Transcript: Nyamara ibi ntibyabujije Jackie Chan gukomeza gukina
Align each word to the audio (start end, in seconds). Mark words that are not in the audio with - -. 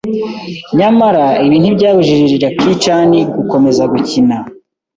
Nyamara 0.77 1.25
ibi 1.45 1.57
ntibyabujije 1.59 2.35
Jackie 2.41 2.77
Chan 2.83 3.11
gukomeza 3.37 3.83
gukina 3.91 4.37